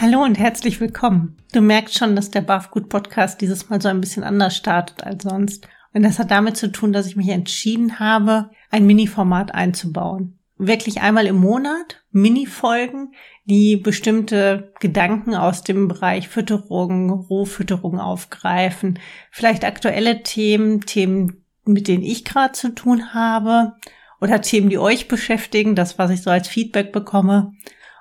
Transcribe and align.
Hallo 0.00 0.24
und 0.24 0.38
herzlich 0.38 0.80
willkommen. 0.80 1.36
Du 1.52 1.60
merkst 1.60 1.98
schon, 1.98 2.16
dass 2.16 2.30
der 2.30 2.40
Barfgut 2.40 2.88
Podcast 2.88 3.40
dieses 3.40 3.68
Mal 3.68 3.80
so 3.80 3.88
ein 3.88 4.00
bisschen 4.00 4.24
anders 4.24 4.56
startet 4.56 5.04
als 5.04 5.22
sonst. 5.22 5.68
Und 5.92 6.02
das 6.02 6.18
hat 6.18 6.30
damit 6.30 6.56
zu 6.56 6.72
tun, 6.72 6.92
dass 6.92 7.06
ich 7.06 7.14
mich 7.14 7.28
entschieden 7.28 8.00
habe, 8.00 8.50
ein 8.70 8.86
Mini-Format 8.86 9.54
einzubauen. 9.54 10.37
Wirklich 10.58 11.00
einmal 11.00 11.26
im 11.26 11.36
Monat 11.36 12.02
Mini-Folgen, 12.10 13.14
die 13.44 13.76
bestimmte 13.76 14.72
Gedanken 14.80 15.34
aus 15.34 15.62
dem 15.62 15.88
Bereich 15.88 16.28
Fütterung, 16.28 17.10
Rohfütterung 17.10 18.00
aufgreifen. 18.00 18.98
Vielleicht 19.30 19.64
aktuelle 19.64 20.22
Themen, 20.22 20.80
Themen, 20.80 21.44
mit 21.64 21.86
denen 21.86 22.02
ich 22.02 22.24
gerade 22.24 22.52
zu 22.52 22.74
tun 22.74 23.14
habe 23.14 23.74
oder 24.20 24.40
Themen, 24.40 24.68
die 24.68 24.78
euch 24.78 25.06
beschäftigen, 25.06 25.74
das, 25.74 25.98
was 25.98 26.10
ich 26.10 26.22
so 26.22 26.30
als 26.30 26.48
Feedback 26.48 26.92
bekomme. 26.92 27.52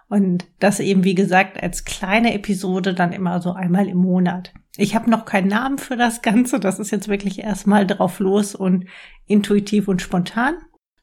Und 0.09 0.45
das 0.59 0.79
eben, 0.79 1.03
wie 1.03 1.15
gesagt, 1.15 1.61
als 1.61 1.85
kleine 1.85 2.33
Episode 2.33 2.93
dann 2.93 3.11
immer 3.11 3.41
so 3.41 3.51
einmal 3.51 3.87
im 3.87 3.97
Monat. 3.97 4.53
Ich 4.77 4.95
habe 4.95 5.09
noch 5.09 5.25
keinen 5.25 5.47
Namen 5.47 5.77
für 5.77 5.97
das 5.97 6.21
Ganze. 6.21 6.59
Das 6.59 6.79
ist 6.79 6.91
jetzt 6.91 7.07
wirklich 7.07 7.39
erstmal 7.39 7.85
drauf 7.85 8.19
los 8.19 8.55
und 8.55 8.85
intuitiv 9.25 9.87
und 9.87 10.01
spontan. 10.01 10.55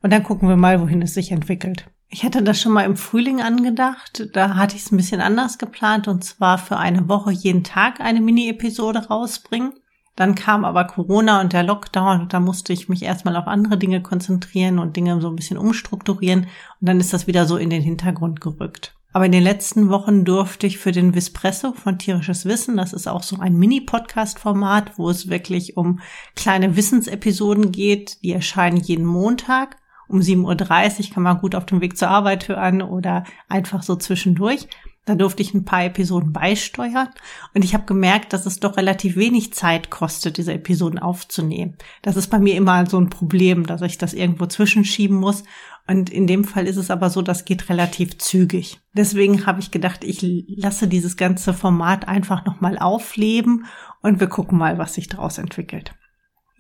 Und 0.04 0.12
dann 0.12 0.22
gucken 0.22 0.50
wir 0.50 0.56
mal, 0.56 0.82
wohin 0.82 1.00
es 1.00 1.14
sich 1.14 1.32
entwickelt. 1.32 1.86
Ich 2.10 2.24
hatte 2.24 2.42
das 2.42 2.60
schon 2.60 2.72
mal 2.72 2.84
im 2.84 2.94
Frühling 2.94 3.40
angedacht. 3.40 4.28
Da 4.34 4.54
hatte 4.54 4.76
ich 4.76 4.82
es 4.82 4.92
ein 4.92 4.98
bisschen 4.98 5.22
anders 5.22 5.56
geplant 5.56 6.08
und 6.08 6.22
zwar 6.22 6.58
für 6.58 6.76
eine 6.76 7.08
Woche 7.08 7.32
jeden 7.32 7.64
Tag 7.64 8.00
eine 8.00 8.20
Mini-Episode 8.20 9.06
rausbringen. 9.06 9.72
Dann 10.14 10.34
kam 10.34 10.66
aber 10.66 10.84
Corona 10.84 11.40
und 11.40 11.54
der 11.54 11.62
Lockdown 11.62 12.20
und 12.20 12.34
da 12.34 12.40
musste 12.40 12.74
ich 12.74 12.90
mich 12.90 13.02
erstmal 13.02 13.34
auf 13.34 13.46
andere 13.46 13.78
Dinge 13.78 14.02
konzentrieren 14.02 14.78
und 14.78 14.94
Dinge 14.94 15.18
so 15.22 15.28
ein 15.30 15.36
bisschen 15.36 15.56
umstrukturieren 15.56 16.48
und 16.80 16.86
dann 16.86 17.00
ist 17.00 17.14
das 17.14 17.26
wieder 17.26 17.46
so 17.46 17.56
in 17.56 17.70
den 17.70 17.82
Hintergrund 17.82 18.42
gerückt. 18.42 18.94
Aber 19.14 19.24
in 19.24 19.32
den 19.32 19.42
letzten 19.42 19.88
Wochen 19.88 20.26
durfte 20.26 20.66
ich 20.66 20.76
für 20.76 20.92
den 20.92 21.14
Vispresso 21.14 21.72
von 21.72 21.98
Tierisches 21.98 22.44
Wissen, 22.44 22.76
das 22.76 22.92
ist 22.92 23.08
auch 23.08 23.22
so 23.22 23.38
ein 23.38 23.56
Mini-Podcast-Format, 23.56 24.98
wo 24.98 25.08
es 25.08 25.30
wirklich 25.30 25.78
um 25.78 26.00
kleine 26.36 26.76
Wissensepisoden 26.76 27.72
geht, 27.72 28.22
die 28.22 28.32
erscheinen 28.32 28.76
jeden 28.76 29.06
Montag. 29.06 29.78
Um 30.14 30.20
7.30 30.20 31.08
Uhr 31.08 31.14
kann 31.14 31.24
man 31.24 31.38
gut 31.38 31.56
auf 31.56 31.66
dem 31.66 31.80
Weg 31.80 31.98
zur 31.98 32.06
Arbeit 32.06 32.46
hören 32.46 32.82
oder 32.82 33.24
einfach 33.48 33.82
so 33.82 33.96
zwischendurch. 33.96 34.68
Da 35.06 35.16
durfte 35.16 35.42
ich 35.42 35.52
ein 35.54 35.64
paar 35.64 35.86
Episoden 35.86 36.32
beisteuern 36.32 37.08
und 37.52 37.64
ich 37.64 37.74
habe 37.74 37.84
gemerkt, 37.84 38.32
dass 38.32 38.46
es 38.46 38.60
doch 38.60 38.76
relativ 38.76 39.16
wenig 39.16 39.52
Zeit 39.54 39.90
kostet, 39.90 40.36
diese 40.36 40.54
Episoden 40.54 41.00
aufzunehmen. 41.00 41.76
Das 42.02 42.14
ist 42.14 42.28
bei 42.28 42.38
mir 42.38 42.54
immer 42.54 42.86
so 42.86 42.96
ein 42.96 43.10
Problem, 43.10 43.66
dass 43.66 43.82
ich 43.82 43.98
das 43.98 44.14
irgendwo 44.14 44.46
zwischenschieben 44.46 45.16
muss. 45.16 45.42
Und 45.88 46.10
in 46.10 46.28
dem 46.28 46.44
Fall 46.44 46.68
ist 46.68 46.76
es 46.76 46.92
aber 46.92 47.10
so, 47.10 47.20
das 47.20 47.44
geht 47.44 47.68
relativ 47.68 48.16
zügig. 48.18 48.78
Deswegen 48.92 49.46
habe 49.46 49.58
ich 49.58 49.72
gedacht, 49.72 50.04
ich 50.04 50.22
lasse 50.46 50.86
dieses 50.86 51.16
ganze 51.16 51.52
Format 51.52 52.06
einfach 52.06 52.44
nochmal 52.44 52.78
aufleben 52.78 53.66
und 54.00 54.20
wir 54.20 54.28
gucken 54.28 54.58
mal, 54.58 54.78
was 54.78 54.94
sich 54.94 55.08
daraus 55.08 55.38
entwickelt. 55.38 55.92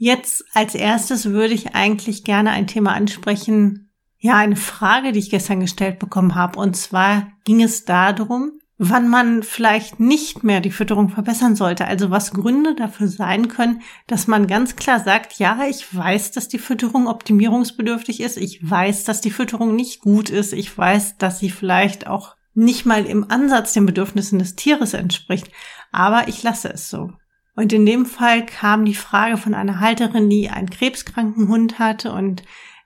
Jetzt 0.04 0.44
als 0.52 0.74
erstes 0.74 1.30
würde 1.30 1.54
ich 1.54 1.74
eigentlich 1.74 2.24
gerne 2.24 2.50
ein 2.50 2.66
Thema 2.66 2.92
ansprechen, 2.92 3.90
ja, 4.18 4.34
eine 4.34 4.54
Frage, 4.54 5.12
die 5.12 5.18
ich 5.18 5.30
gestern 5.30 5.60
gestellt 5.60 5.98
bekommen 5.98 6.34
habe. 6.34 6.58
Und 6.58 6.76
zwar 6.76 7.32
ging 7.44 7.62
es 7.62 7.86
darum, 7.86 8.52
wann 8.76 9.08
man 9.08 9.42
vielleicht 9.42 10.00
nicht 10.00 10.44
mehr 10.44 10.60
die 10.60 10.72
Fütterung 10.72 11.08
verbessern 11.08 11.56
sollte. 11.56 11.86
Also 11.86 12.10
was 12.10 12.34
Gründe 12.34 12.74
dafür 12.74 13.08
sein 13.08 13.48
können, 13.48 13.80
dass 14.06 14.26
man 14.26 14.46
ganz 14.46 14.76
klar 14.76 15.00
sagt, 15.00 15.38
ja, 15.38 15.64
ich 15.70 15.96
weiß, 15.96 16.32
dass 16.32 16.48
die 16.48 16.58
Fütterung 16.58 17.06
optimierungsbedürftig 17.06 18.20
ist. 18.20 18.36
Ich 18.36 18.60
weiß, 18.60 19.04
dass 19.04 19.22
die 19.22 19.30
Fütterung 19.30 19.74
nicht 19.74 20.02
gut 20.02 20.28
ist. 20.28 20.52
Ich 20.52 20.76
weiß, 20.76 21.16
dass 21.16 21.38
sie 21.38 21.48
vielleicht 21.48 22.06
auch 22.06 22.36
nicht 22.52 22.84
mal 22.84 23.06
im 23.06 23.30
Ansatz 23.30 23.72
den 23.72 23.86
Bedürfnissen 23.86 24.38
des 24.38 24.54
Tieres 24.54 24.92
entspricht. 24.92 25.50
Aber 25.92 26.28
ich 26.28 26.42
lasse 26.42 26.74
es 26.74 26.90
so. 26.90 27.10
Und 27.56 27.72
in 27.72 27.86
dem 27.86 28.04
Fall 28.06 28.44
kam 28.44 28.84
die 28.84 28.94
Frage 28.94 29.36
von 29.36 29.54
einer 29.54 29.80
Halterin, 29.80 30.28
die 30.28 30.50
einen 30.50 30.70
krebskranken 30.70 31.48
Hund 31.48 31.78
hatte 31.78 32.12
und 32.12 32.42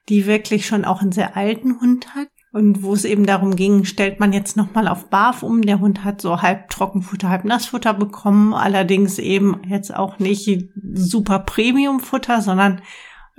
die 0.08 0.26
wirklich 0.26 0.66
schon 0.66 0.84
auch 0.84 1.00
einen 1.00 1.12
sehr 1.12 1.36
alten 1.36 1.80
Hund 1.80 2.14
hat. 2.14 2.28
Und 2.50 2.82
wo 2.82 2.94
es 2.94 3.04
eben 3.04 3.26
darum 3.26 3.56
ging, 3.56 3.84
stellt 3.84 4.20
man 4.20 4.32
jetzt 4.32 4.56
nochmal 4.56 4.88
auf 4.88 5.10
Barf 5.10 5.42
um. 5.42 5.62
Der 5.62 5.80
Hund 5.80 6.02
hat 6.02 6.20
so 6.20 6.40
halb 6.40 6.70
Trockenfutter, 6.70 7.28
halb 7.28 7.44
Nassfutter 7.44 7.92
bekommen. 7.92 8.54
Allerdings 8.54 9.18
eben 9.18 9.60
jetzt 9.68 9.94
auch 9.94 10.18
nicht 10.18 10.70
super 10.94 11.40
Premiumfutter, 11.40 12.40
sondern 12.40 12.80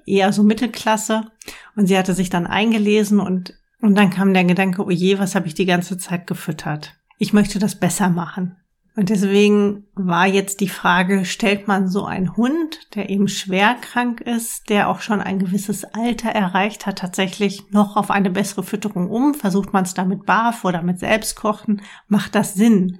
eher 0.05 0.31
so 0.31 0.43
Mittelklasse. 0.43 1.31
Und 1.75 1.87
sie 1.87 1.97
hatte 1.97 2.13
sich 2.13 2.29
dann 2.29 2.45
eingelesen 2.45 3.19
und, 3.19 3.55
und 3.81 3.95
dann 3.95 4.11
kam 4.11 4.33
der 4.33 4.43
Gedanke, 4.43 4.83
oh 4.83 4.91
je, 4.91 5.17
was 5.17 5.33
habe 5.33 5.47
ich 5.47 5.55
die 5.55 5.65
ganze 5.65 5.97
Zeit 5.97 6.27
gefüttert? 6.27 6.95
Ich 7.17 7.33
möchte 7.33 7.57
das 7.57 7.79
besser 7.79 8.09
machen. 8.09 8.57
Und 8.99 9.07
deswegen 9.07 9.85
war 9.95 10.27
jetzt 10.27 10.59
die 10.59 10.67
Frage, 10.67 11.23
stellt 11.23 11.69
man 11.69 11.87
so 11.87 12.03
einen 12.03 12.35
Hund, 12.35 12.93
der 12.95 13.09
eben 13.09 13.29
schwer 13.29 13.75
krank 13.79 14.19
ist, 14.19 14.69
der 14.69 14.89
auch 14.89 14.99
schon 14.99 15.21
ein 15.21 15.39
gewisses 15.39 15.85
Alter 15.85 16.31
erreicht 16.31 16.85
hat, 16.85 16.97
tatsächlich 16.97 17.71
noch 17.71 17.95
auf 17.95 18.11
eine 18.11 18.29
bessere 18.29 18.61
Fütterung 18.61 19.09
um? 19.09 19.35
Versucht 19.35 19.71
man 19.71 19.85
es 19.85 19.93
damit 19.93 20.25
barf 20.25 20.65
oder 20.65 20.81
mit 20.81 20.99
Selbstkochen? 20.99 21.81
Macht 22.09 22.35
das 22.35 22.55
Sinn? 22.55 22.99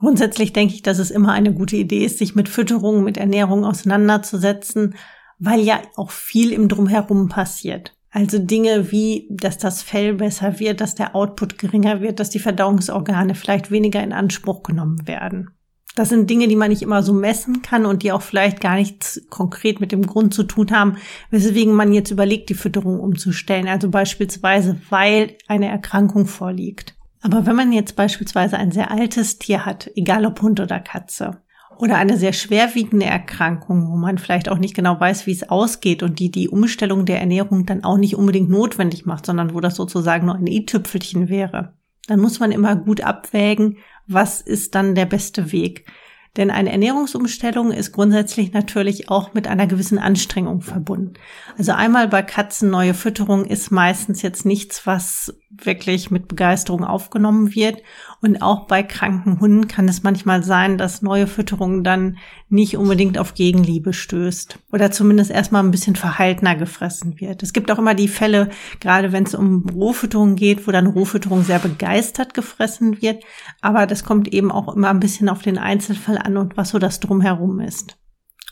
Grundsätzlich 0.00 0.52
denke 0.52 0.74
ich, 0.74 0.82
dass 0.82 0.98
es 0.98 1.12
immer 1.12 1.30
eine 1.30 1.54
gute 1.54 1.76
Idee 1.76 2.04
ist, 2.04 2.18
sich 2.18 2.34
mit 2.34 2.48
Fütterung, 2.48 3.04
mit 3.04 3.16
Ernährung 3.16 3.64
auseinanderzusetzen, 3.64 4.96
weil 5.38 5.60
ja 5.60 5.78
auch 5.94 6.10
viel 6.10 6.52
im 6.52 6.68
Drumherum 6.68 7.28
passiert. 7.28 7.95
Also 8.16 8.38
Dinge 8.38 8.90
wie, 8.92 9.28
dass 9.28 9.58
das 9.58 9.82
Fell 9.82 10.14
besser 10.14 10.58
wird, 10.58 10.80
dass 10.80 10.94
der 10.94 11.14
Output 11.14 11.58
geringer 11.58 12.00
wird, 12.00 12.18
dass 12.18 12.30
die 12.30 12.38
Verdauungsorgane 12.38 13.34
vielleicht 13.34 13.70
weniger 13.70 14.02
in 14.02 14.14
Anspruch 14.14 14.62
genommen 14.62 15.06
werden. 15.06 15.50
Das 15.96 16.08
sind 16.08 16.30
Dinge, 16.30 16.48
die 16.48 16.56
man 16.56 16.70
nicht 16.70 16.80
immer 16.80 17.02
so 17.02 17.12
messen 17.12 17.60
kann 17.60 17.84
und 17.84 18.02
die 18.02 18.12
auch 18.12 18.22
vielleicht 18.22 18.62
gar 18.62 18.76
nichts 18.76 19.20
konkret 19.28 19.80
mit 19.80 19.92
dem 19.92 20.06
Grund 20.06 20.32
zu 20.32 20.44
tun 20.44 20.70
haben, 20.70 20.96
weswegen 21.30 21.74
man 21.74 21.92
jetzt 21.92 22.10
überlegt, 22.10 22.48
die 22.48 22.54
Fütterung 22.54 23.00
umzustellen. 23.00 23.68
Also 23.68 23.90
beispielsweise, 23.90 24.80
weil 24.88 25.36
eine 25.46 25.68
Erkrankung 25.68 26.24
vorliegt. 26.24 26.96
Aber 27.20 27.44
wenn 27.44 27.54
man 27.54 27.70
jetzt 27.70 27.96
beispielsweise 27.96 28.56
ein 28.56 28.72
sehr 28.72 28.90
altes 28.90 29.38
Tier 29.38 29.66
hat, 29.66 29.90
egal 29.94 30.24
ob 30.24 30.40
Hund 30.40 30.58
oder 30.58 30.80
Katze, 30.80 31.42
oder 31.78 31.96
eine 31.96 32.16
sehr 32.16 32.32
schwerwiegende 32.32 33.06
Erkrankung, 33.06 33.90
wo 33.90 33.96
man 33.96 34.18
vielleicht 34.18 34.48
auch 34.48 34.58
nicht 34.58 34.74
genau 34.74 34.98
weiß, 34.98 35.26
wie 35.26 35.32
es 35.32 35.48
ausgeht 35.48 36.02
und 36.02 36.18
die 36.18 36.30
die 36.30 36.48
Umstellung 36.48 37.04
der 37.04 37.20
Ernährung 37.20 37.66
dann 37.66 37.84
auch 37.84 37.98
nicht 37.98 38.16
unbedingt 38.16 38.50
notwendig 38.50 39.06
macht, 39.06 39.26
sondern 39.26 39.54
wo 39.54 39.60
das 39.60 39.76
sozusagen 39.76 40.26
nur 40.26 40.36
ein 40.36 40.46
i-Tüpfelchen 40.46 41.28
wäre, 41.28 41.74
dann 42.06 42.20
muss 42.20 42.40
man 42.40 42.52
immer 42.52 42.76
gut 42.76 43.00
abwägen, 43.00 43.78
was 44.06 44.40
ist 44.40 44.74
dann 44.74 44.94
der 44.94 45.06
beste 45.06 45.52
Weg. 45.52 45.86
Denn 46.36 46.50
eine 46.50 46.70
Ernährungsumstellung 46.70 47.72
ist 47.72 47.92
grundsätzlich 47.92 48.52
natürlich 48.52 49.08
auch 49.08 49.32
mit 49.32 49.48
einer 49.48 49.66
gewissen 49.66 49.98
Anstrengung 49.98 50.60
verbunden. 50.60 51.14
Also 51.56 51.72
einmal 51.72 52.08
bei 52.08 52.22
Katzen 52.22 52.68
neue 52.70 52.94
Fütterung 52.94 53.46
ist 53.46 53.70
meistens 53.70 54.20
jetzt 54.22 54.44
nichts, 54.44 54.86
was 54.86 55.34
wirklich 55.50 56.10
mit 56.10 56.28
Begeisterung 56.28 56.84
aufgenommen 56.84 57.54
wird. 57.54 57.82
Und 58.20 58.42
auch 58.42 58.66
bei 58.66 58.82
kranken 58.82 59.40
Hunden 59.40 59.68
kann 59.68 59.88
es 59.88 60.02
manchmal 60.02 60.42
sein, 60.42 60.76
dass 60.76 61.02
neue 61.02 61.26
Fütterung 61.26 61.82
dann 61.84 62.18
nicht 62.48 62.76
unbedingt 62.76 63.18
auf 63.18 63.34
Gegenliebe 63.34 63.92
stößt 63.92 64.58
oder 64.72 64.90
zumindest 64.92 65.30
erstmal 65.30 65.64
ein 65.64 65.72
bisschen 65.72 65.96
verhaltener 65.96 66.54
gefressen 66.54 67.20
wird. 67.20 67.42
Es 67.42 67.52
gibt 67.52 67.70
auch 67.70 67.78
immer 67.78 67.94
die 67.94 68.08
Fälle, 68.08 68.50
gerade 68.80 69.12
wenn 69.12 69.24
es 69.24 69.34
um 69.34 69.68
Rohfütterung 69.68 70.36
geht, 70.36 70.66
wo 70.66 70.70
dann 70.70 70.86
Rohfütterung 70.86 71.42
sehr 71.42 71.58
begeistert 71.58 72.34
gefressen 72.34 73.02
wird. 73.02 73.24
Aber 73.60 73.86
das 73.86 74.04
kommt 74.04 74.28
eben 74.32 74.52
auch 74.52 74.74
immer 74.74 74.90
ein 74.90 75.00
bisschen 75.00 75.28
auf 75.28 75.42
den 75.42 75.58
Einzelfall 75.58 76.18
an 76.18 76.36
und 76.36 76.56
was 76.56 76.70
so 76.70 76.78
das 76.78 77.00
drumherum 77.00 77.58
ist. 77.60 77.96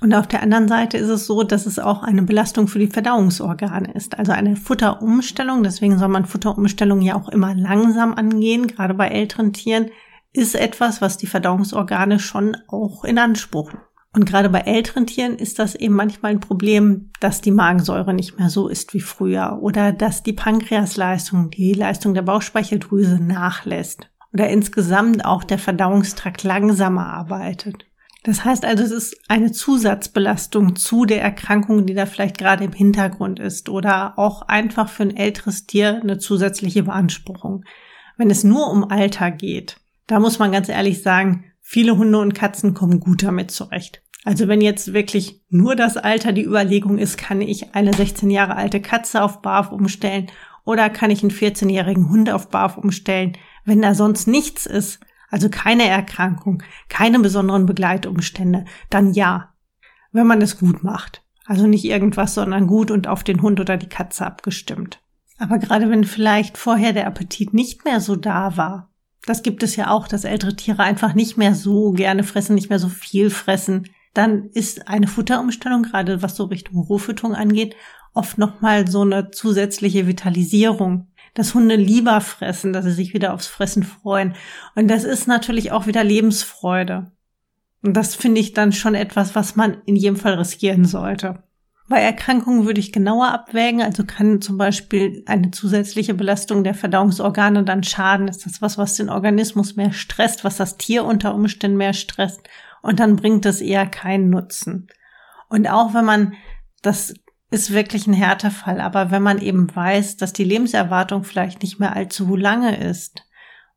Und 0.01 0.13
auf 0.13 0.27
der 0.27 0.43
anderen 0.43 0.67
Seite 0.67 0.99
ist 0.99 1.09
es 1.09 1.27
so, 1.27 1.45
dass 1.45 1.67
es 1.67 1.79
auch 1.79 2.03
eine 2.03 2.23
Belastung 2.23 2.67
für 2.67 2.81
die 2.81 2.89
Verdauungsorgane 2.89 3.93
ist. 3.95 4.19
Also 4.19 4.33
eine 4.33 4.57
Futterumstellung, 4.57 5.63
deswegen 5.63 5.99
soll 5.99 6.09
man 6.09 6.27
Futterumstellung 6.27 7.01
ja 7.01 7.15
auch 7.15 7.29
immer 7.29 7.55
langsam 7.55 8.13
angehen, 8.13 8.67
gerade 8.67 8.95
bei 8.95 9.09
älteren 9.09 9.53
Tieren, 9.53 9.91
ist 10.35 10.55
etwas, 10.55 11.01
was 11.01 11.17
die 11.17 11.27
Verdauungsorgane 11.27 12.19
schon 12.19 12.57
auch 12.69 13.05
in 13.05 13.19
Anspruch. 13.19 13.73
Und 14.13 14.27
gerade 14.27 14.49
bei 14.49 14.61
älteren 14.61 15.07
Tieren 15.07 15.37
ist 15.37 15.59
das 15.59 15.75
eben 15.75 15.95
manchmal 15.95 16.33
ein 16.33 16.41
Problem, 16.41 17.11
dass 17.19 17.41
die 17.41 17.51
Magensäure 17.51 18.15
nicht 18.15 18.39
mehr 18.39 18.51
so 18.51 18.69
ist 18.69 18.95
wie 18.95 19.01
früher 19.01 19.59
oder 19.61 19.93
dass 19.93 20.23
die 20.23 20.33
Pankreasleistung, 20.33 21.51
die 21.51 21.73
Leistung 21.73 22.15
der 22.15 22.23
Bauchspeicheldrüse 22.23 23.19
nachlässt 23.21 24.11
oder 24.33 24.49
insgesamt 24.49 25.25
auch 25.25 25.43
der 25.43 25.59
Verdauungstrakt 25.59 26.45
langsamer 26.45 27.07
arbeitet. 27.07 27.87
Das 28.25 28.45
heißt 28.45 28.65
also, 28.65 28.83
es 28.83 28.91
ist 28.91 29.17
eine 29.29 29.53
Zusatzbelastung 29.53 30.77
zu 30.77 31.05
der 31.05 31.23
Erkrankung, 31.23 31.85
die 31.85 31.95
da 31.95 32.07
vielleicht 32.07 32.39
gerade 32.39 32.65
im 32.65 32.73
Hintergrund 32.73 33.39
ist 33.39 33.69
oder 33.69 34.19
auch 34.19 34.43
einfach 34.43 34.89
für 34.89 35.03
ein 35.03 35.17
älteres 35.17 35.67
Tier 35.67 36.01
eine 36.01 36.19
zusätzliche 36.19 36.85
Beanspruchung. 36.85 37.65
Wenn 38.17 38.31
es 38.31 38.43
nur 38.43 38.71
um 38.71 38.85
Alter 38.85 39.31
geht, 39.31 39.77
da 40.07 40.21
muss 40.21 40.39
man 40.39 40.53
ganz 40.53 40.69
ehrlich 40.69 41.03
sagen, 41.03 41.45
viele 41.61 41.97
Hunde 41.97 42.19
und 42.19 42.35
Katzen 42.35 42.75
kommen 42.75 43.01
gut 43.01 43.23
damit 43.23 43.51
zurecht. 43.51 44.03
Also 44.25 44.49
wenn 44.49 44.61
jetzt 44.61 44.95
wirklich 44.95 45.43
nur 45.51 45.77
das 45.77 45.97
Alter 45.97 46.33
die 46.33 46.45
Überlegung 46.45 46.99
ist, 46.99 47.19
kann 47.19 47.41
ich 47.43 47.75
eine 47.75 47.93
16 47.93 48.31
Jahre 48.31 48.57
alte 48.57 48.81
Katze 48.81 49.23
auf 49.23 49.43
Barf 49.43 49.71
umstellen 49.71 50.31
oder 50.65 50.89
kann 50.89 51.11
ich 51.11 51.23
einen 51.23 51.33
14-jährigen 51.33 52.09
Hund 52.09 52.31
auf 52.31 52.49
Barf 52.49 52.79
umstellen, 52.79 53.37
wenn 53.67 53.83
da 53.83 53.95
sonst 53.95 54.27
nichts 54.27 54.65
ist, 54.65 55.01
also 55.31 55.51
keine 55.51 55.87
Erkrankung, 55.87 56.63
keine 56.89 57.19
besonderen 57.19 57.67
Begleitumstände, 57.67 58.65
dann 58.89 59.13
ja, 59.13 59.53
wenn 60.13 60.27
man 60.27 60.41
es 60.41 60.59
gut 60.59 60.83
macht. 60.83 61.23
Also 61.45 61.67
nicht 61.67 61.85
irgendwas, 61.85 62.35
sondern 62.35 62.67
gut 62.67 62.91
und 62.91 63.07
auf 63.07 63.25
den 63.25 63.43
Hund 63.43 63.61
oder 63.61 63.77
die 63.77 63.89
Katze 63.89 64.25
abgestimmt. 64.25 65.01
Aber 65.39 65.59
gerade 65.59 65.91
wenn 65.91 66.05
vielleicht 66.05 66.57
vorher 66.57 66.95
der 66.95 67.07
Appetit 67.07 67.53
nicht 67.53 67.85
mehr 67.85 68.01
so 68.01 68.17
da 68.17 68.57
war, 68.57 68.94
das 69.27 69.43
gibt 69.43 69.63
es 69.63 69.77
ja 69.77 69.91
auch, 69.91 70.09
dass 70.09 70.25
ältere 70.25 70.57
Tiere 70.57 70.83
einfach 70.83 71.15
nicht 71.15 71.37
mehr 71.37 71.55
so 71.55 71.93
gerne 71.93 72.25
fressen, 72.25 72.55
nicht 72.55 72.71
mehr 72.71 72.79
so 72.79 72.89
viel 72.89 73.31
fressen, 73.31 73.89
dann 74.13 74.51
ist 74.51 74.89
eine 74.89 75.09
Futterumstellung, 75.09 75.83
gerade 75.83 76.23
was 76.23 76.37
so 76.37 76.45
Richtung 76.45 76.79
Rohfütterung 76.79 77.35
angeht, 77.35 77.75
oft 78.13 78.39
nochmal 78.39 78.87
so 78.87 79.03
eine 79.03 79.31
zusätzliche 79.31 80.07
Vitalisierung. 80.07 81.09
Dass 81.35 81.53
Hunde 81.53 81.75
lieber 81.75 82.21
fressen, 82.21 82.73
dass 82.73 82.85
sie 82.85 82.93
sich 82.93 83.13
wieder 83.13 83.35
aufs 83.35 83.49
Fressen 83.49 83.83
freuen. 83.83 84.37
Und 84.77 84.87
das 84.87 85.03
ist 85.03 85.27
natürlich 85.27 85.73
auch 85.73 85.89
wieder 85.89 86.05
Lebensfreude. 86.05 87.11
Und 87.83 87.95
das 87.95 88.15
finde 88.15 88.41
ich 88.41 88.53
dann 88.53 88.71
schon 88.71 88.95
etwas, 88.95 89.35
was 89.35 89.57
man 89.57 89.79
in 89.85 89.97
jedem 89.97 90.15
Fall 90.15 90.35
riskieren 90.35 90.85
sollte. 90.85 91.43
Bei 91.89 92.01
Erkrankungen 92.01 92.65
würde 92.65 92.81
ich 92.81 92.93
genauer 92.93 93.29
abwägen, 93.29 93.83
also 93.83 94.05
kann 94.05 94.41
zum 94.41 94.57
Beispiel 94.57 95.23
eine 95.27 95.51
zusätzliche 95.51 96.15
Belastung 96.15 96.65
der 96.65 96.75
Verdauungsorgane 96.75 97.63
dann 97.65 97.83
schaden. 97.83 98.27
Ist 98.27 98.47
das 98.47 98.63
was, 98.63 98.79
was 98.79 98.97
den 98.97 99.11
Organismus 99.11 99.77
mehr 99.77 99.93
stresst, 99.93 100.45
was 100.45 100.57
das 100.57 100.79
Tier 100.79 101.05
unter 101.05 101.35
Umständen 101.35 101.77
mehr 101.77 101.93
stresst? 101.93 102.49
und 102.85 103.01
dann 103.01 103.17
bringt 103.17 103.47
es 103.47 103.63
eher 103.63 103.87
keinen 103.87 104.29
Nutzen. 104.29 104.89
Und 105.49 105.67
auch 105.67 105.95
wenn 105.95 106.05
man, 106.05 106.35
das 106.83 107.15
ist 107.51 107.73
wirklich 107.73 108.07
ein 108.07 108.13
Härtefall, 108.13 108.79
aber 108.79 109.11
wenn 109.11 109.23
man 109.23 109.39
eben 109.39 109.75
weiß, 109.75 110.19
dass 110.19 110.35
die 110.35 110.45
Lebenserwartung 110.45 111.25
vielleicht 111.25 111.63
nicht 111.63 111.81
mehr 111.81 111.97
allzu 111.97 112.37
lange 112.37 112.77
ist, 112.77 113.27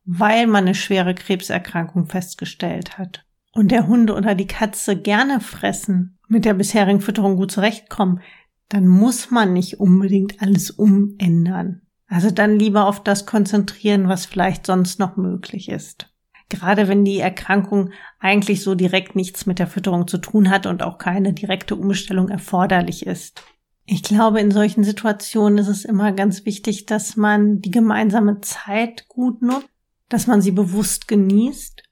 weil 0.04 0.46
man 0.46 0.66
eine 0.66 0.76
schwere 0.76 1.16
Krebserkrankung 1.16 2.08
festgestellt 2.08 2.98
hat 2.98 3.24
und 3.58 3.70
der 3.72 3.88
Hund 3.88 4.12
oder 4.12 4.36
die 4.36 4.48
Katze 4.48 4.96
gerne 4.96 5.40
fressen, 5.40 6.18
mit 6.28 6.46
der 6.46 6.54
bisherigen 6.54 7.02
Fütterung 7.02 7.38
gut 7.38 7.52
zurechtkommen, 7.52 8.22
dann 8.70 8.88
muss 8.88 9.32
man 9.32 9.54
nicht 9.54 9.80
unbedingt 9.80 10.42
alles 10.42 10.72
umändern. 10.72 11.82
Also 12.08 12.32
dann 12.32 12.58
lieber 12.58 12.86
auf 12.86 13.04
das 13.04 13.26
konzentrieren, 13.26 14.08
was 14.08 14.26
vielleicht 14.26 14.66
sonst 14.66 15.00
noch 15.00 15.18
möglich 15.18 15.70
ist 15.70 16.12
gerade 16.50 16.88
wenn 16.88 17.04
die 17.04 17.20
Erkrankung 17.20 17.92
eigentlich 18.20 18.64
so 18.64 18.76
direkt 18.76 19.16
nichts 19.16 19.46
mit 19.46 19.60
der 19.60 19.68
Fütterung 19.68 20.08
zu 20.08 20.18
tun 20.18 20.50
hat 20.50 20.66
und 20.66 20.84
auch 20.84 20.98
keine 20.98 21.34
direkte 21.34 21.76
Umstellung 21.76 22.30
erforderlich 22.30 23.06
ist. 23.06 23.44
Ich 23.86 24.04
glaube, 24.04 24.40
in 24.42 24.52
solchen 24.52 24.84
Situationen 24.84 25.58
ist 25.60 25.68
es 25.68 25.86
immer 25.86 26.12
ganz 26.12 26.46
wichtig, 26.46 26.86
dass 26.86 27.16
man 27.16 27.62
die 27.62 27.72
gemeinsame 27.72 28.42
Zeit 28.42 29.08
gut 29.08 29.42
nutzt, 29.42 29.70
dass 30.10 30.28
man 30.28 30.42
sie 30.42 30.52
bewusst 30.52 31.08
genießt 31.08 31.84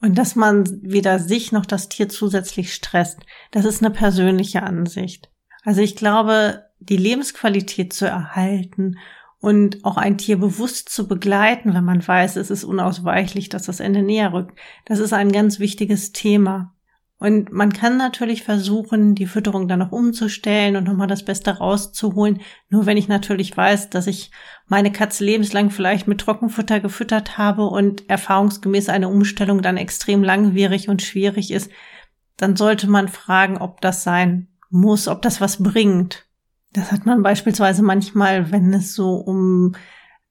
und 0.00 0.16
dass 0.16 0.36
man 0.36 0.80
weder 0.82 1.18
sich 1.18 1.52
noch 1.52 1.66
das 1.66 1.88
Tier 1.88 2.08
zusätzlich 2.08 2.72
stresst. 2.74 3.18
Das 3.50 3.64
ist 3.64 3.82
eine 3.82 3.92
persönliche 3.92 4.62
Ansicht. 4.62 5.30
Also 5.64 5.80
ich 5.80 5.96
glaube, 5.96 6.64
die 6.78 6.96
Lebensqualität 6.96 7.92
zu 7.92 8.06
erhalten 8.06 8.98
und 9.40 9.84
auch 9.84 9.96
ein 9.96 10.18
Tier 10.18 10.38
bewusst 10.38 10.88
zu 10.88 11.06
begleiten, 11.08 11.74
wenn 11.74 11.84
man 11.84 12.06
weiß, 12.06 12.36
es 12.36 12.50
ist 12.50 12.64
unausweichlich, 12.64 13.48
dass 13.48 13.64
das 13.64 13.80
Ende 13.80 14.02
näher 14.02 14.32
rückt. 14.32 14.58
Das 14.84 14.98
ist 14.98 15.12
ein 15.12 15.32
ganz 15.32 15.58
wichtiges 15.58 16.12
Thema. 16.12 16.74
Und 17.20 17.50
man 17.50 17.72
kann 17.72 17.96
natürlich 17.96 18.44
versuchen, 18.44 19.16
die 19.16 19.26
Fütterung 19.26 19.66
dann 19.66 19.80
noch 19.80 19.90
umzustellen 19.90 20.76
und 20.76 20.84
nochmal 20.84 21.08
das 21.08 21.24
Beste 21.24 21.58
rauszuholen. 21.58 22.40
Nur 22.68 22.86
wenn 22.86 22.96
ich 22.96 23.08
natürlich 23.08 23.56
weiß, 23.56 23.90
dass 23.90 24.06
ich 24.06 24.30
meine 24.66 24.92
Katze 24.92 25.24
lebenslang 25.24 25.70
vielleicht 25.70 26.06
mit 26.06 26.20
Trockenfutter 26.20 26.78
gefüttert 26.78 27.36
habe 27.36 27.64
und 27.64 28.08
erfahrungsgemäß 28.08 28.88
eine 28.88 29.08
Umstellung 29.08 29.62
dann 29.62 29.76
extrem 29.76 30.22
langwierig 30.22 30.88
und 30.88 31.02
schwierig 31.02 31.50
ist, 31.50 31.72
dann 32.36 32.54
sollte 32.54 32.88
man 32.88 33.08
fragen, 33.08 33.58
ob 33.58 33.80
das 33.80 34.04
sein 34.04 34.46
muss, 34.70 35.08
ob 35.08 35.20
das 35.22 35.40
was 35.40 35.60
bringt. 35.60 36.26
Das 36.72 36.92
hat 36.92 37.04
man 37.04 37.24
beispielsweise 37.24 37.82
manchmal, 37.82 38.52
wenn 38.52 38.72
es 38.72 38.94
so 38.94 39.14
um 39.14 39.74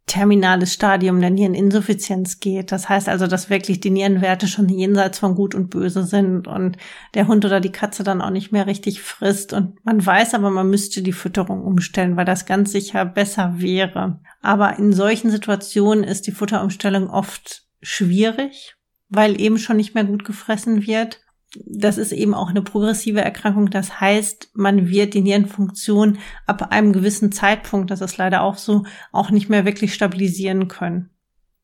terminales 0.07 0.73
Stadium 0.73 1.19
der 1.19 1.29
Niereninsuffizienz 1.29 2.39
geht. 2.39 2.71
Das 2.71 2.87
heißt 2.87 3.09
also, 3.09 3.27
dass 3.27 3.49
wirklich 3.49 3.81
die 3.81 3.89
Nierenwerte 3.89 4.47
schon 4.47 4.69
jenseits 4.69 5.19
von 5.19 5.35
Gut 5.35 5.53
und 5.53 5.69
Böse 5.69 6.03
sind 6.03 6.47
und 6.47 6.77
der 7.13 7.27
Hund 7.27 7.43
oder 7.43 7.59
die 7.59 7.73
Katze 7.73 8.03
dann 8.03 8.21
auch 8.21 8.29
nicht 8.29 8.53
mehr 8.53 8.67
richtig 8.67 9.01
frisst. 9.01 9.51
Und 9.51 9.83
man 9.85 10.03
weiß 10.03 10.33
aber, 10.33 10.49
man 10.49 10.69
müsste 10.69 11.01
die 11.01 11.11
Fütterung 11.11 11.61
umstellen, 11.61 12.15
weil 12.15 12.25
das 12.25 12.45
ganz 12.45 12.71
sicher 12.71 13.03
besser 13.03 13.55
wäre. 13.57 14.21
Aber 14.41 14.79
in 14.79 14.93
solchen 14.93 15.29
Situationen 15.29 16.05
ist 16.05 16.25
die 16.25 16.31
Futterumstellung 16.31 17.09
oft 17.09 17.65
schwierig, 17.81 18.77
weil 19.09 19.39
eben 19.39 19.57
schon 19.57 19.75
nicht 19.75 19.93
mehr 19.93 20.05
gut 20.05 20.23
gefressen 20.23 20.87
wird 20.87 21.19
das 21.55 21.97
ist 21.97 22.11
eben 22.11 22.33
auch 22.33 22.49
eine 22.49 22.61
progressive 22.61 23.21
Erkrankung. 23.21 23.69
Das 23.69 23.99
heißt, 23.99 24.51
man 24.53 24.89
wird 24.89 25.13
die 25.13 25.21
Nierenfunktion 25.21 26.17
ab 26.45 26.71
einem 26.71 26.93
gewissen 26.93 27.31
Zeitpunkt, 27.31 27.91
das 27.91 28.01
ist 28.01 28.17
leider 28.17 28.41
auch 28.41 28.57
so, 28.57 28.83
auch 29.11 29.31
nicht 29.31 29.49
mehr 29.49 29.65
wirklich 29.65 29.93
stabilisieren 29.93 30.67
können. 30.67 31.09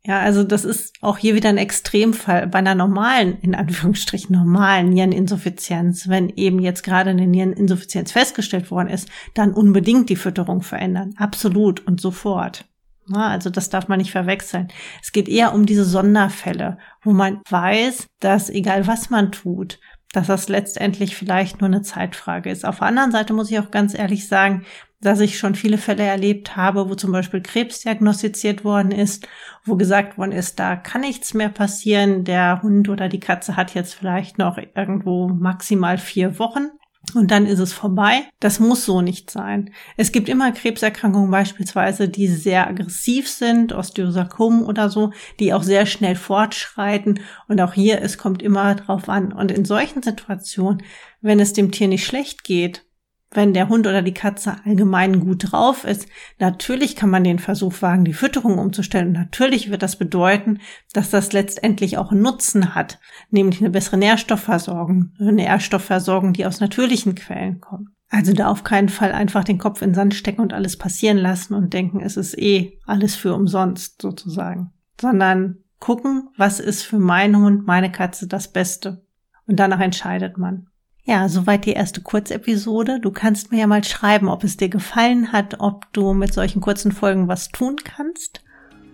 Ja, 0.06 0.20
also 0.20 0.44
das 0.44 0.66
ist 0.66 0.96
auch 1.02 1.18
hier 1.18 1.34
wieder 1.34 1.48
ein 1.48 1.58
Extremfall. 1.58 2.48
Bei 2.48 2.60
einer 2.60 2.76
normalen, 2.76 3.40
in 3.40 3.56
Anführungsstrichen 3.56 4.36
normalen 4.36 4.90
Niereninsuffizienz, 4.90 6.10
wenn 6.10 6.28
eben 6.30 6.60
jetzt 6.60 6.84
gerade 6.84 7.12
eine 7.12 7.26
Niereninsuffizienz 7.26 8.12
festgestellt 8.12 8.70
worden 8.70 8.90
ist, 8.90 9.08
dann 9.34 9.54
unbedingt 9.54 10.10
die 10.10 10.18
Fütterung 10.18 10.62
verändern. 10.62 11.14
Absolut 11.16 11.88
und 11.88 12.02
sofort. 12.02 12.66
Ja, 13.08 13.28
also 13.28 13.50
das 13.50 13.70
darf 13.70 13.88
man 13.88 14.00
nicht 14.00 14.12
verwechseln. 14.12 14.70
Es 15.02 15.12
geht 15.12 15.28
eher 15.28 15.54
um 15.54 15.66
diese 15.66 15.86
Sonderfälle, 15.86 16.78
wo 17.02 17.12
man 17.12 17.42
weiß, 17.50 18.08
dass 18.20 18.50
egal 18.50 18.88
was 18.88 19.10
man 19.10 19.32
tut, 19.32 19.80
dass 20.14 20.28
das 20.28 20.48
letztendlich 20.48 21.16
vielleicht 21.16 21.60
nur 21.60 21.68
eine 21.68 21.82
Zeitfrage 21.82 22.50
ist. 22.50 22.66
Auf 22.66 22.80
der 22.80 22.88
anderen 22.88 23.12
Seite 23.12 23.34
muss 23.34 23.52
ich 23.52 23.60
auch 23.60 23.72
ganz 23.72 23.98
ehrlich 23.98 24.28
sagen, 24.28 24.66
dass 25.02 25.20
ich 25.20 25.38
schon 25.38 25.56
viele 25.56 25.78
Fälle 25.78 26.04
erlebt 26.04 26.56
habe, 26.56 26.90
wo 26.90 26.96
zum 26.96 27.12
Beispiel 27.12 27.42
Krebs 27.42 27.82
diagnostiziert 27.82 28.64
worden 28.64 28.92
ist, 28.92 29.28
wo 29.66 29.76
gesagt 29.76 30.18
worden 30.18 30.32
ist, 30.32 30.60
da 30.60 30.78
kann 30.78 31.02
nichts 31.02 31.34
mehr 31.34 31.50
passieren, 31.50 32.24
der 32.24 32.62
Hund 32.62 32.88
oder 32.88 33.10
die 33.10 33.20
Katze 33.20 33.58
hat 33.58 33.74
jetzt 33.74 33.96
vielleicht 33.96 34.38
noch 34.38 34.58
irgendwo 34.58 35.28
maximal 35.28 35.98
vier 35.98 36.40
Wochen 36.40 36.70
und 37.14 37.32
dann 37.32 37.46
ist 37.46 37.60
es 37.60 37.74
vorbei. 37.74 38.24
Das 38.40 38.60
muss 38.60 38.86
so 38.86 39.02
nicht 39.02 39.30
sein. 39.30 39.72
Es 39.98 40.12
gibt 40.12 40.30
immer 40.30 40.52
Krebserkrankungen 40.52 41.30
beispielsweise, 41.30 42.08
die 42.08 42.28
sehr 42.28 42.68
aggressiv 42.68 43.30
sind, 43.30 43.74
Osteosarkom 43.74 44.64
oder 44.64 44.90
so, 44.90 45.12
die 45.40 45.54
auch 45.54 45.64
sehr 45.64 45.86
schnell 45.86 46.16
fortschreiten. 46.16 47.20
Und 47.48 47.62
auch 47.62 47.74
hier, 47.74 48.02
es 48.02 48.18
kommt 48.18 48.42
immer 48.42 48.76
drauf 48.76 49.10
an. 49.10 49.34
Und 49.34 49.52
in 49.52 49.66
solchen 49.66 50.02
Situationen, 50.02 50.82
wenn 51.22 51.40
es 51.40 51.54
dem 51.54 51.72
Tier 51.72 51.88
nicht 51.88 52.06
schlecht 52.06 52.44
geht, 52.44 52.86
wenn 53.34 53.54
der 53.54 53.70
Hund 53.70 53.88
oder 53.88 54.02
die 54.02 54.14
Katze 54.14 54.58
allgemein 54.66 55.20
gut 55.20 55.52
drauf 55.52 55.84
ist, 55.84 56.08
natürlich 56.40 56.96
kann 56.96 57.10
man 57.10 57.24
den 57.24 57.40
Versuch 57.40 57.82
wagen, 57.82 58.06
die 58.06 58.14
Fütterung 58.14 58.60
umzustellen. 58.60 59.08
Und 59.08 59.14
natürlich 59.14 59.72
wird 59.72 59.82
das 59.82 59.98
bedeuten, 59.98 60.60
dass 60.94 61.10
das 61.10 61.34
letztendlich 61.34 61.98
auch 61.98 62.12
Nutzen 62.12 62.76
hat, 62.76 63.00
nämlich 63.30 63.60
eine 63.60 63.70
bessere 63.70 63.98
Nährstoffversorgung, 63.98 65.12
eine 65.20 65.34
Nährstoffversorgung, 65.34 66.34
die 66.34 66.46
aus 66.46 66.60
natürlichen 66.60 67.16
Quellen 67.16 67.60
kommt. 67.60 67.90
Also 68.10 68.32
da 68.34 68.48
auf 68.48 68.64
keinen 68.64 68.90
Fall 68.90 69.12
einfach 69.12 69.44
den 69.44 69.58
Kopf 69.58 69.82
in 69.82 69.90
den 69.90 69.96
Sand 69.96 70.14
stecken 70.14 70.42
und 70.42 70.54
alles 70.54 70.78
passieren 70.78 71.18
lassen 71.18 71.56
und 71.56 71.74
denken, 71.74 72.00
es 72.00 72.16
ist 72.16 72.38
eh 72.38 72.78
alles 72.86 73.16
für 73.16 73.34
umsonst 73.34 74.02
sozusagen, 74.02 74.72
sondern 75.02 75.64
gucken, 75.80 76.30
was 76.38 76.60
ist 76.60 76.84
für 76.84 77.00
meinen 77.00 77.38
Hund, 77.38 77.66
meine 77.66 77.92
Katze 77.92 78.28
das 78.28 78.52
Beste. 78.52 79.04
Und 79.48 79.60
danach 79.60 79.80
entscheidet 79.80 80.38
man. 80.38 80.68
Ja, 81.06 81.28
soweit 81.28 81.66
die 81.66 81.74
erste 81.74 82.02
Kurzepisode. 82.02 83.00
Du 83.00 83.12
kannst 83.12 83.52
mir 83.52 83.60
ja 83.60 83.68
mal 83.68 83.84
schreiben, 83.84 84.30
ob 84.30 84.44
es 84.44 84.56
dir 84.56 84.70
gefallen 84.70 85.32
hat, 85.34 85.60
ob 85.60 85.92
du 85.92 86.14
mit 86.14 86.34
solchen 86.34 86.62
kurzen 86.62 86.94
Folgen 86.94 87.28
was 87.28 87.50
tun 87.50 87.76
kannst. 87.84 88.42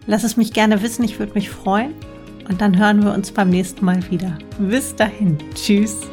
Lass 0.07 0.23
es 0.23 0.35
mich 0.35 0.53
gerne 0.53 0.81
wissen, 0.81 1.03
ich 1.03 1.19
würde 1.19 1.33
mich 1.33 1.49
freuen. 1.49 1.93
Und 2.47 2.61
dann 2.61 2.79
hören 2.79 3.03
wir 3.03 3.13
uns 3.13 3.31
beim 3.31 3.51
nächsten 3.51 3.85
Mal 3.85 4.09
wieder. 4.09 4.37
Bis 4.57 4.95
dahin. 4.95 5.37
Tschüss. 5.53 6.09